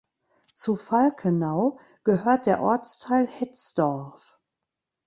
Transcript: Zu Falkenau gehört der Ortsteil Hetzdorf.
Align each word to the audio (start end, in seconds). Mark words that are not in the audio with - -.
Zu 0.55 0.77
Falkenau 0.77 1.77
gehört 2.05 2.47
der 2.47 2.63
Ortsteil 2.63 3.27
Hetzdorf. 3.27 4.39